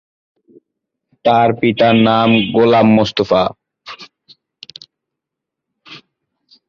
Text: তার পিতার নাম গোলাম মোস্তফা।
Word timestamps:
তার 1.25 1.49
পিতার 1.59 1.95
নাম 2.07 2.29
গোলাম 2.53 2.87
মোস্তফা। 2.95 3.43